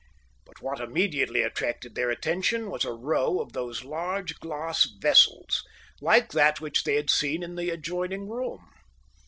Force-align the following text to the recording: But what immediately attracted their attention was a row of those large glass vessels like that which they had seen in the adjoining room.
But 0.47 0.63
what 0.63 0.79
immediately 0.79 1.43
attracted 1.43 1.93
their 1.93 2.09
attention 2.09 2.71
was 2.71 2.83
a 2.85 2.91
row 2.91 3.39
of 3.39 3.53
those 3.53 3.83
large 3.83 4.39
glass 4.39 4.87
vessels 4.99 5.63
like 6.01 6.31
that 6.31 6.59
which 6.59 6.85
they 6.85 6.95
had 6.95 7.11
seen 7.11 7.43
in 7.43 7.53
the 7.55 7.69
adjoining 7.69 8.27
room. 8.27 8.67